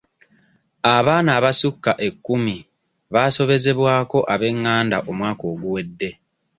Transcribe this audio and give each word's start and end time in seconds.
Abaaana 0.95 1.31
abasukka 1.39 1.91
ekkumi 2.07 2.57
baasobezebwako 3.13 4.19
ab'enganda 4.33 4.97
omwaka 5.09 5.43
oguwedde. 5.53 6.09